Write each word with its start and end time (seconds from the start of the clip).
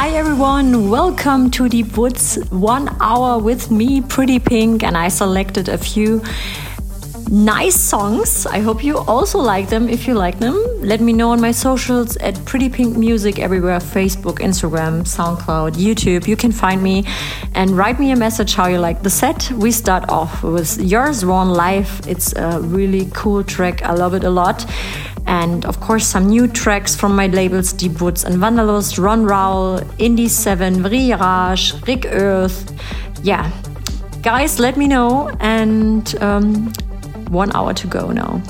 Hi 0.00 0.08
everyone, 0.12 0.88
welcome 0.88 1.50
to 1.50 1.68
Deep 1.68 1.98
Woods. 1.98 2.36
One 2.48 2.88
hour 3.02 3.38
with 3.38 3.70
me, 3.70 4.00
Pretty 4.00 4.38
Pink, 4.38 4.82
and 4.82 4.96
I 4.96 5.08
selected 5.08 5.68
a 5.68 5.76
few 5.76 6.22
nice 7.30 7.78
songs. 7.78 8.46
I 8.46 8.60
hope 8.60 8.82
you 8.82 8.96
also 8.96 9.38
like 9.38 9.68
them. 9.68 9.90
If 9.90 10.08
you 10.08 10.14
like 10.14 10.38
them, 10.38 10.56
let 10.80 11.02
me 11.02 11.12
know 11.12 11.32
on 11.32 11.40
my 11.42 11.52
socials 11.52 12.16
at 12.16 12.42
Pretty 12.46 12.70
Pink 12.70 12.96
Music 12.96 13.38
everywhere 13.38 13.78
Facebook, 13.78 14.38
Instagram, 14.38 15.02
SoundCloud, 15.02 15.72
YouTube. 15.72 16.26
You 16.26 16.34
can 16.34 16.50
find 16.50 16.82
me 16.82 17.04
and 17.54 17.70
write 17.72 18.00
me 18.00 18.10
a 18.10 18.16
message 18.16 18.54
how 18.54 18.68
you 18.68 18.78
like 18.78 19.02
the 19.02 19.10
set. 19.10 19.52
We 19.52 19.70
start 19.70 20.08
off 20.08 20.42
with 20.42 20.80
Yours 20.80 21.26
One 21.26 21.50
Life. 21.50 22.00
It's 22.06 22.32
a 22.32 22.58
really 22.58 23.10
cool 23.12 23.44
track. 23.44 23.82
I 23.82 23.92
love 23.92 24.14
it 24.14 24.24
a 24.24 24.30
lot. 24.30 24.64
And 25.30 25.64
of 25.64 25.78
course, 25.78 26.04
some 26.04 26.26
new 26.26 26.48
tracks 26.48 26.96
from 26.96 27.14
my 27.14 27.28
labels 27.28 27.72
Deep 27.72 28.00
Woods 28.00 28.24
and 28.24 28.34
Vandalust, 28.34 28.98
Ron 28.98 29.24
Rowell, 29.24 29.78
Indie 29.96 30.28
7, 30.28 30.82
Virage, 30.82 31.86
Rick 31.86 32.04
Earth. 32.06 32.72
Yeah, 33.22 33.48
guys, 34.22 34.58
let 34.58 34.76
me 34.76 34.88
know. 34.88 35.30
And 35.38 36.20
um, 36.20 36.72
one 37.30 37.54
hour 37.54 37.72
to 37.74 37.86
go 37.86 38.10
now. 38.10 38.42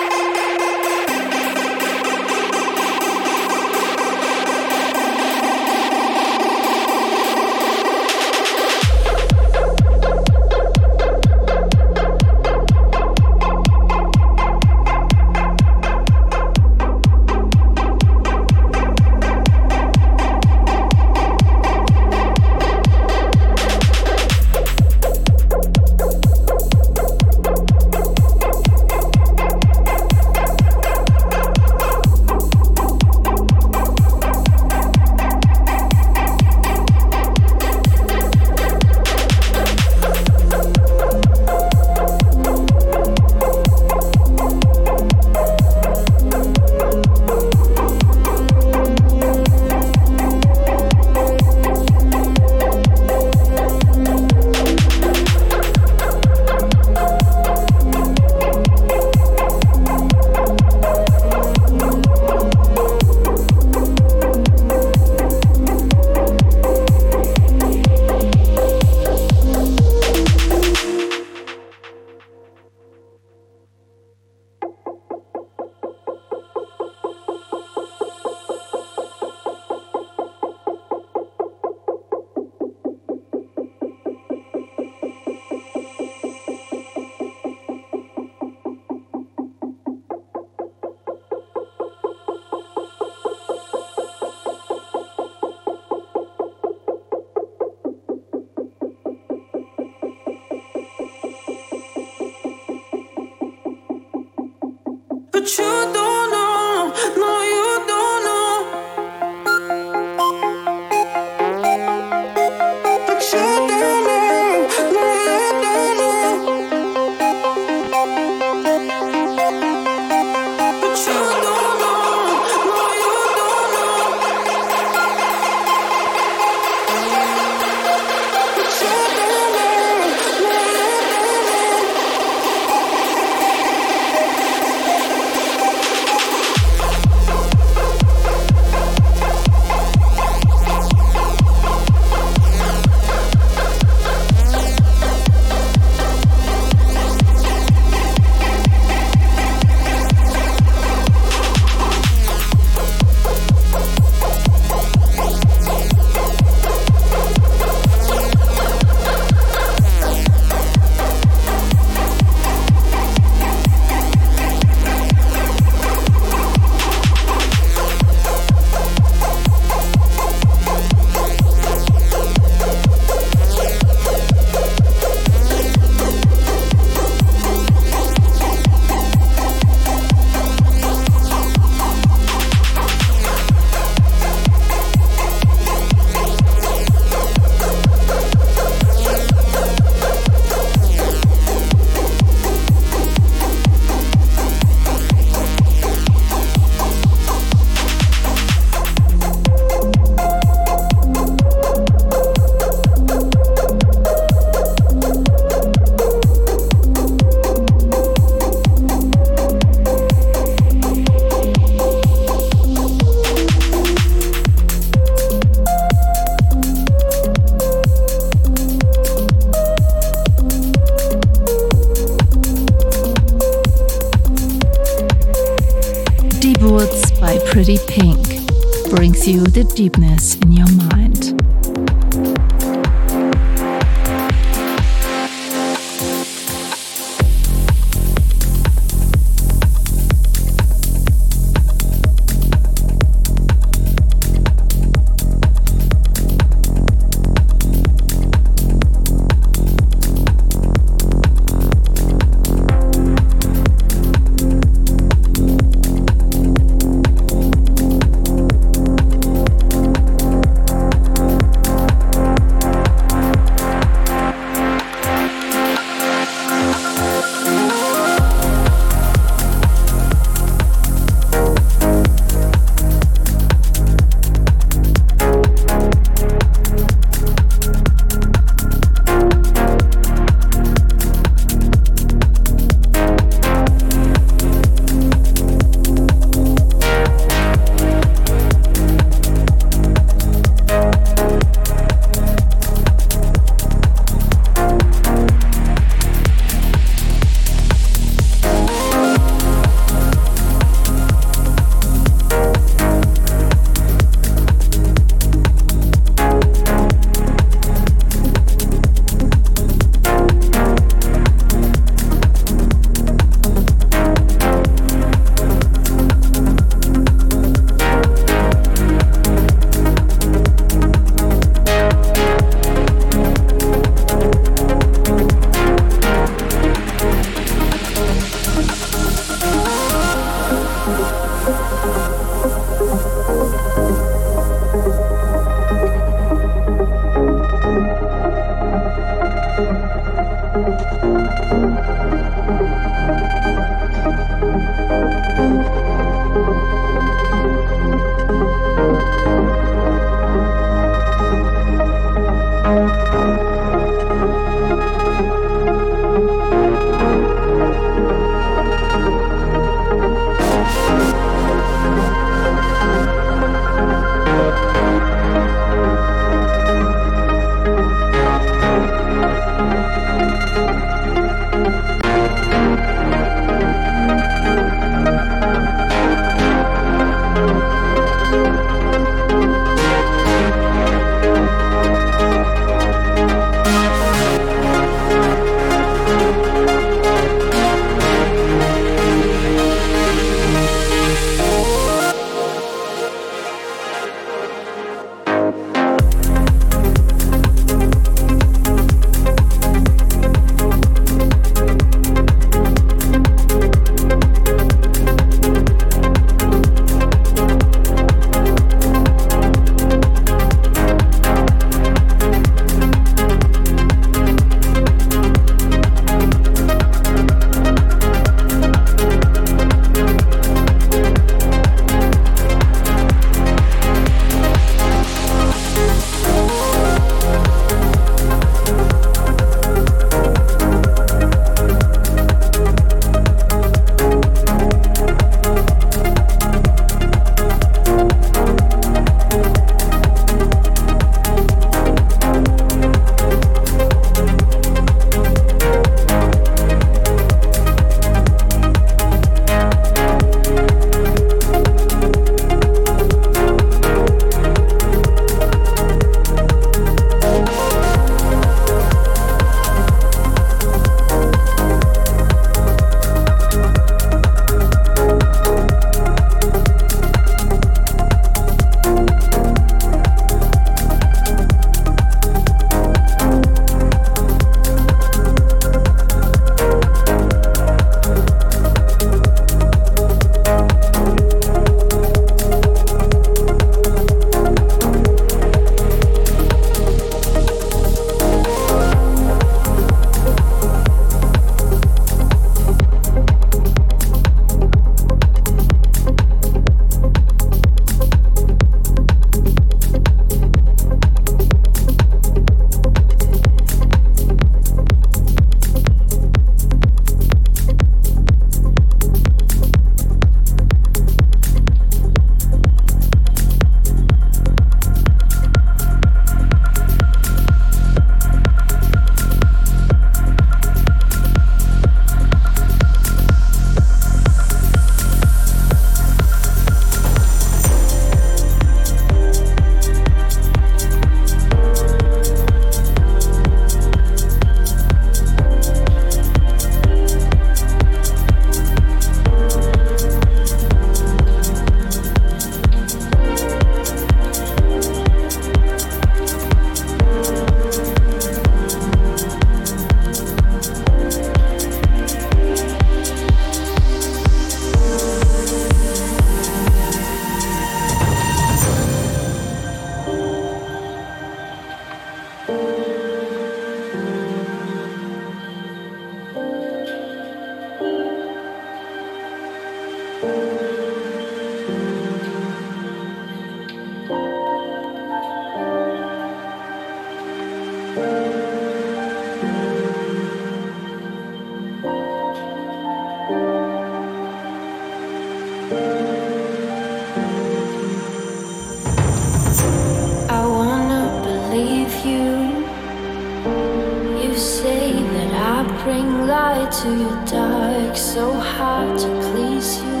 bring 595.88 596.26
light 596.26 596.70
to 596.70 596.88
your 597.02 597.18
dark, 597.24 597.96
so 597.96 598.30
hard 598.30 598.98
to 598.98 599.08
please 599.26 599.70
you. 599.84 600.00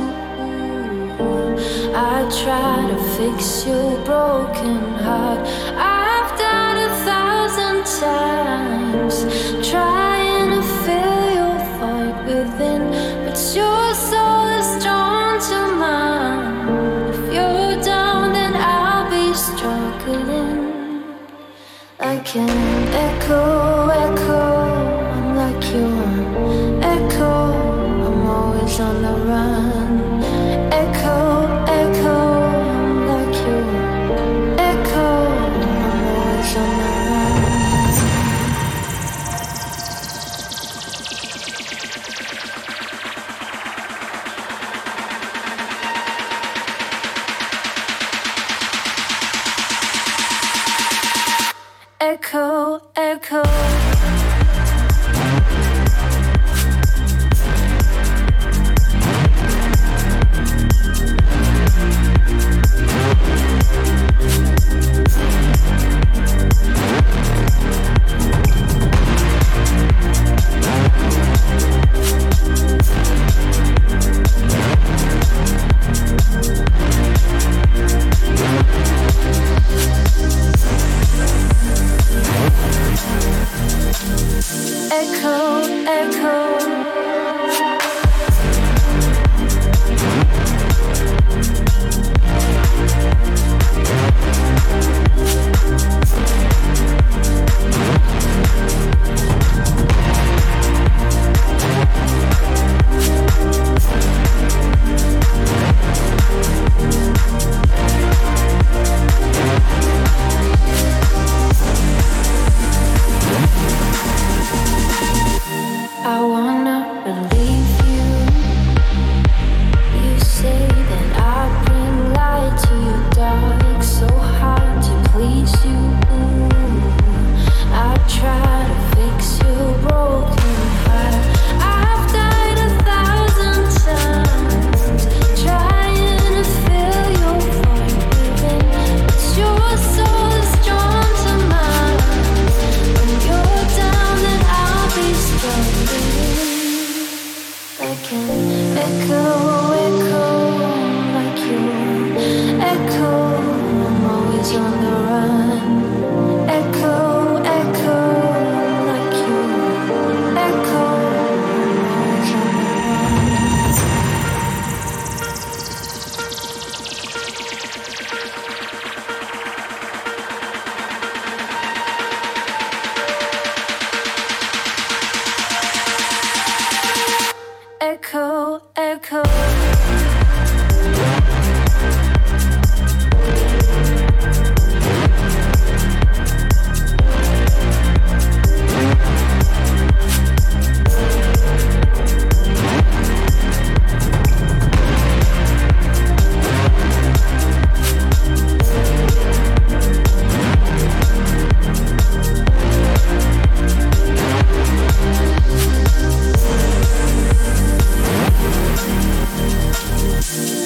I 2.14 2.16
try 2.42 2.76
to 2.92 2.98
fix 3.16 3.64
your 3.66 3.90
broken 4.04 4.80
heart. 5.04 5.40
I've 6.00 6.30
done 6.46 6.76
a 6.88 6.92
thousand 7.08 7.78
times, 8.04 9.14
trying 9.70 10.48
to 10.56 10.62
fill 10.84 11.24
your 11.38 11.58
void 11.78 12.16
within, 12.30 12.82
but 13.24 13.38
your 13.60 13.84
soul 14.08 14.44
is 14.60 14.70
drawn 14.84 15.40
to 15.50 15.58
mine. 15.82 16.68
If 17.14 17.20
you're 17.34 17.82
down, 17.82 18.34
then 18.34 18.52
I'll 18.76 19.08
be 19.16 19.26
struggling 19.46 20.58
again. 21.98 22.67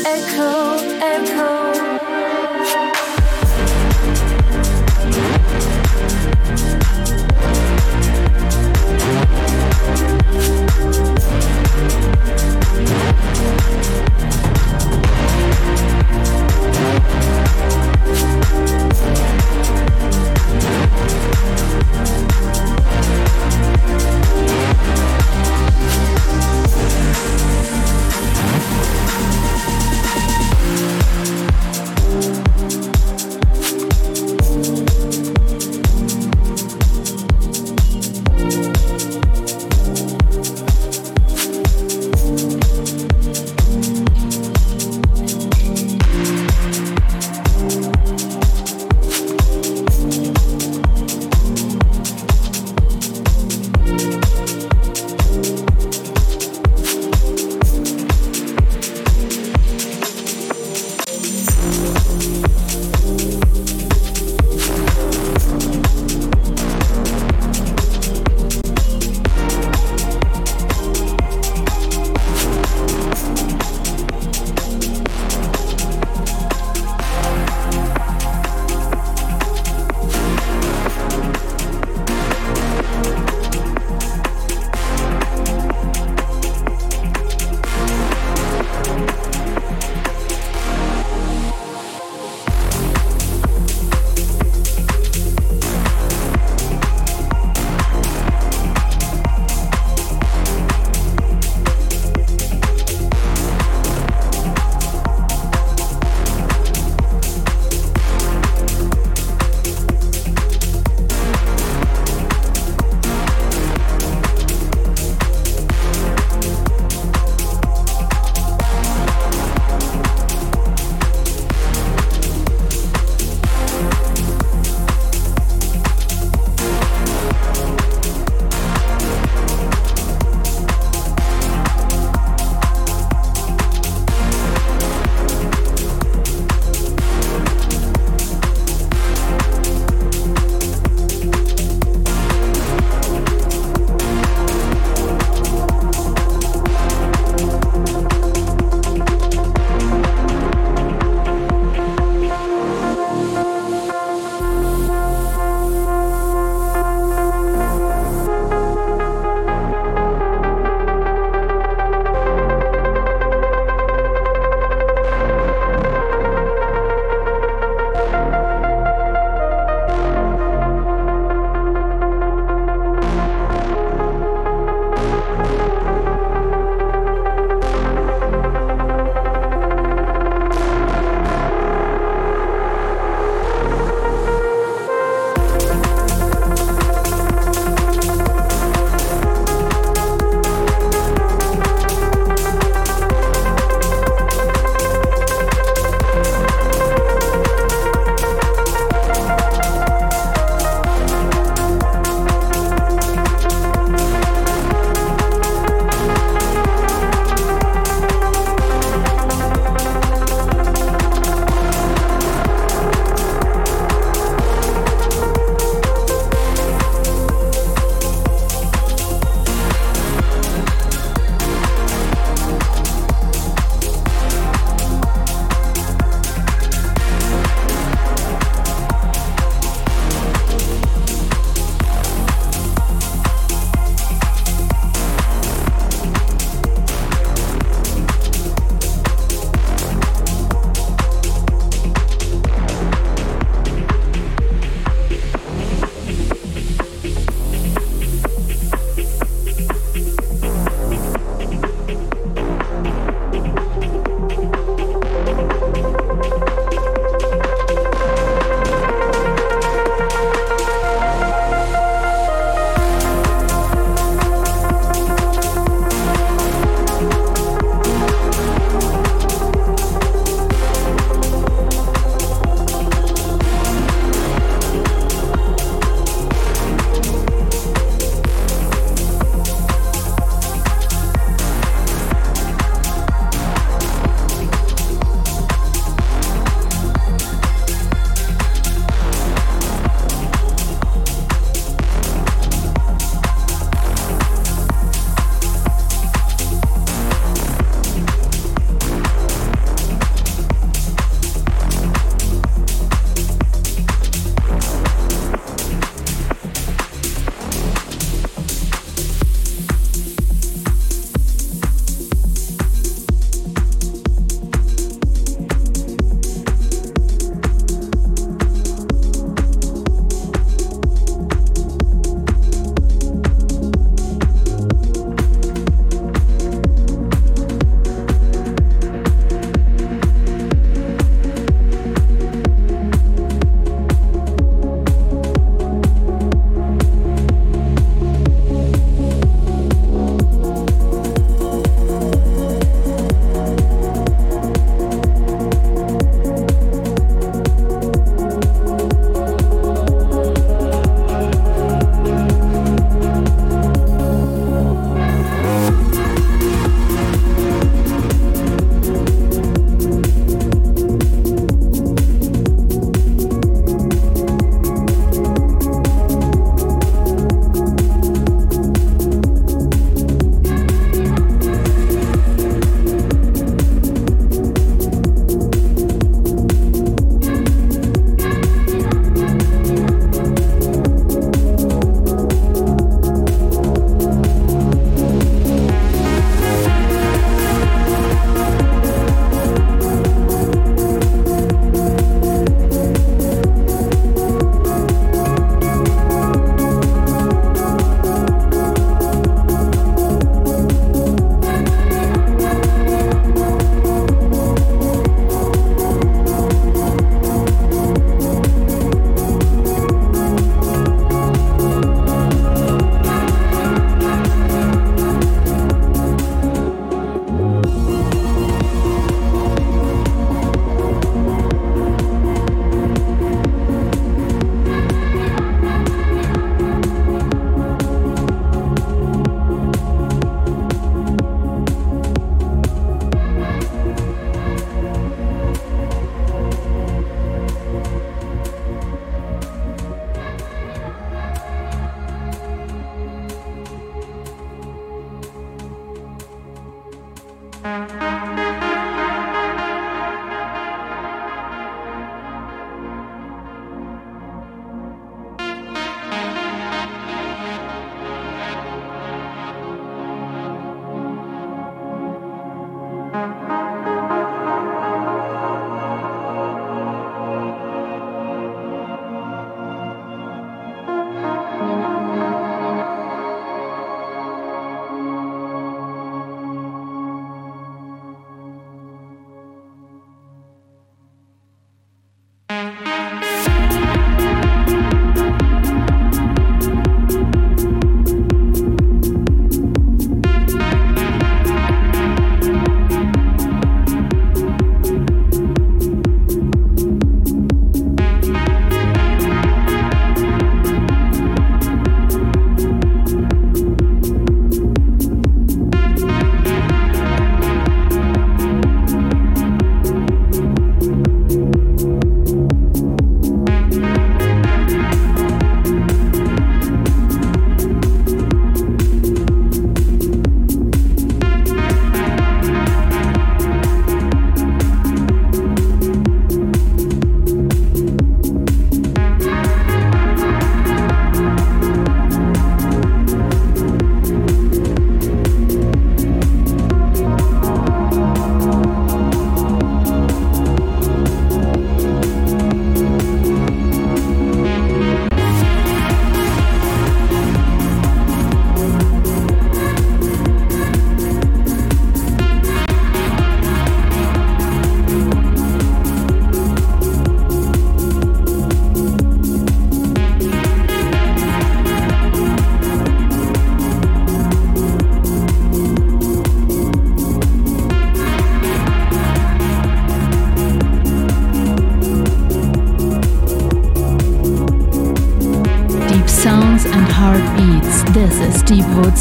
echo. 0.05 0.72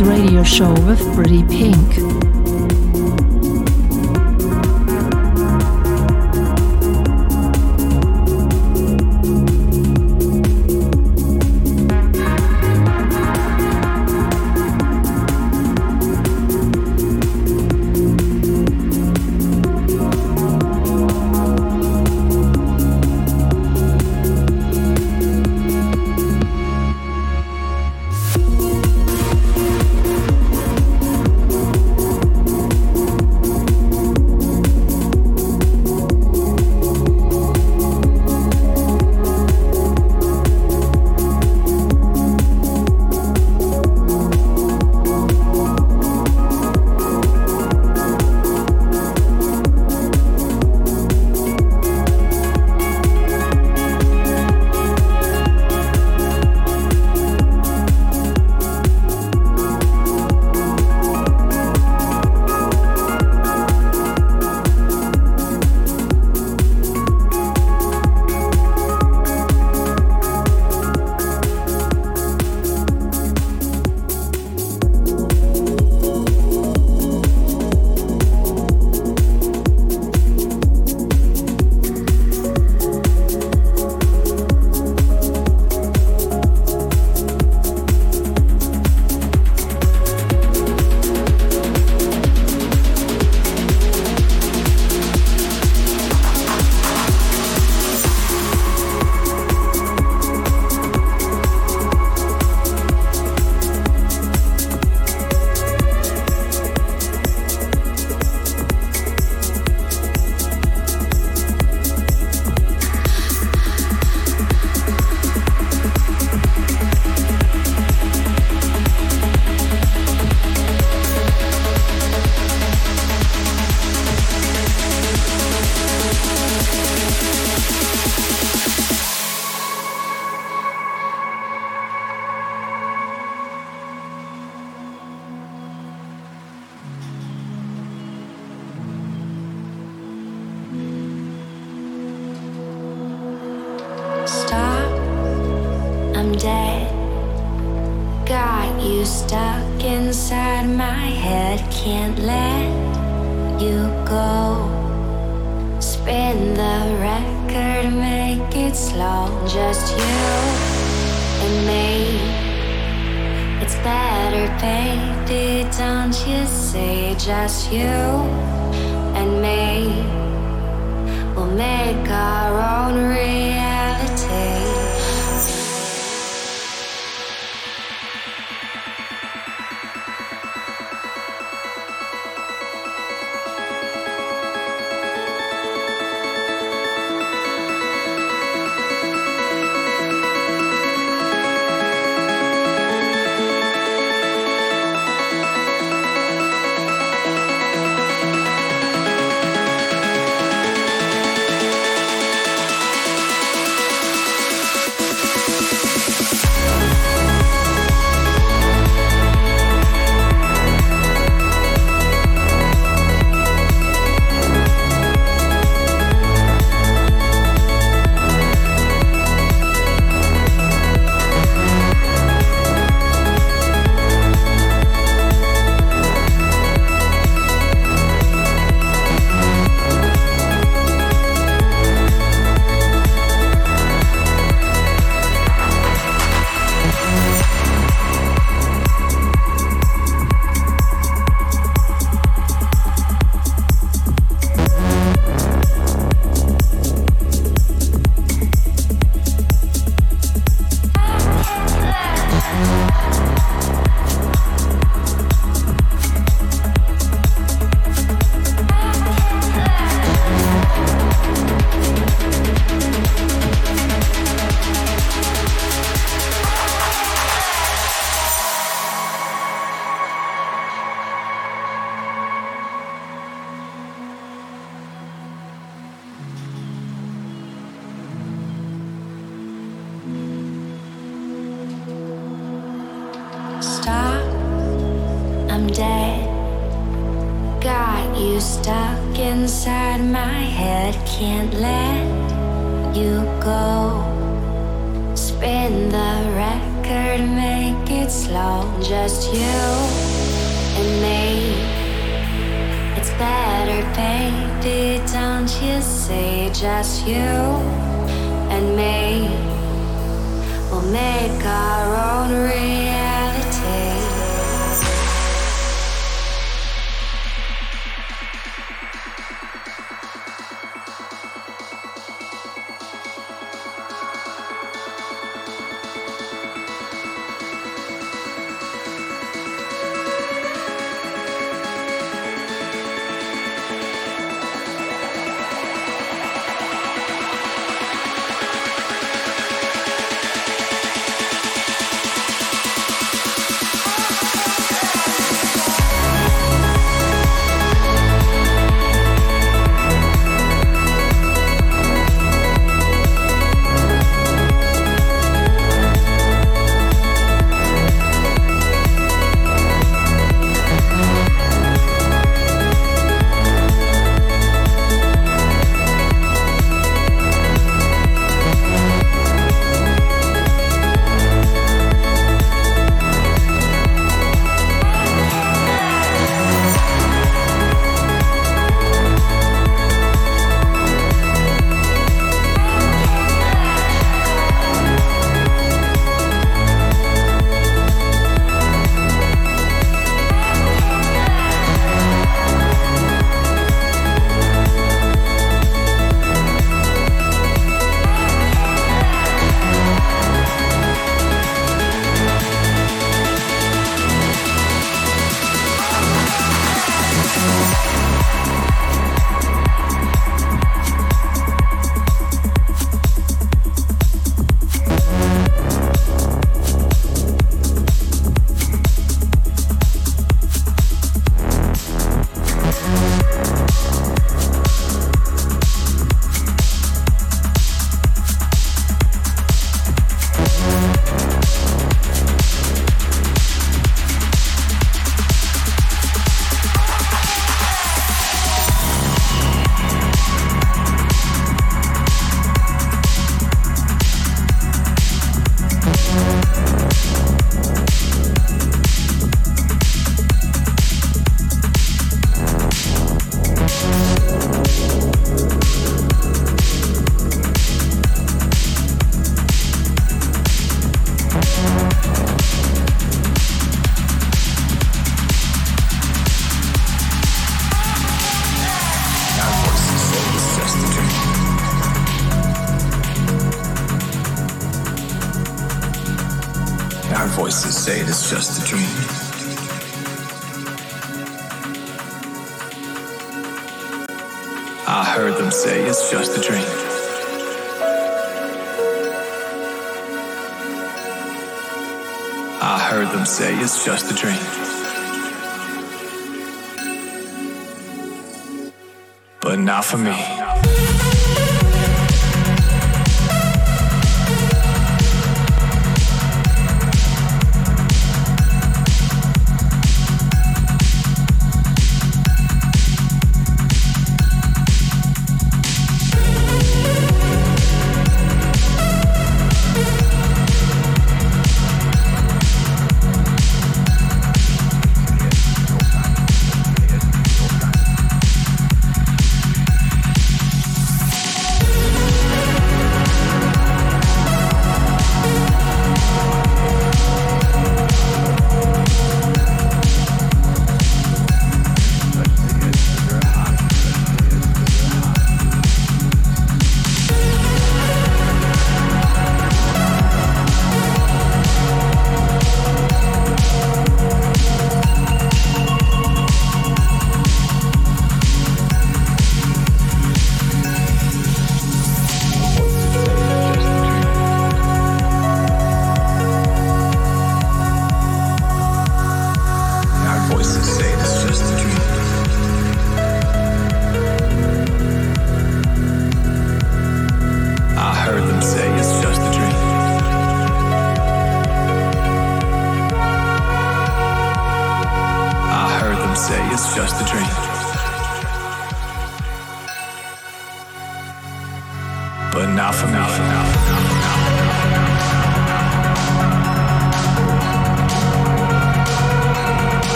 Radio 0.00 0.44
show 0.44 0.72
with 0.86 1.00
Pretty 1.14 1.42
Pink. 1.42 2.07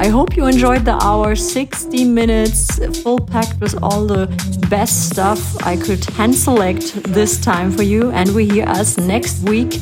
I 0.00 0.08
hope 0.08 0.34
you 0.34 0.46
enjoyed 0.46 0.86
the 0.86 0.96
hour 1.04 1.36
60 1.36 2.04
minutes, 2.04 2.80
full 3.02 3.18
packed 3.18 3.60
with 3.60 3.76
all 3.82 4.06
the 4.06 4.28
best 4.70 5.10
stuff 5.10 5.38
I 5.66 5.76
could 5.76 6.02
hand 6.16 6.34
select 6.34 6.94
this 7.02 7.38
time 7.38 7.70
for 7.70 7.82
you. 7.82 8.10
And 8.12 8.34
we 8.34 8.48
hear 8.48 8.64
us 8.66 8.96
next 8.96 9.42
week. 9.42 9.78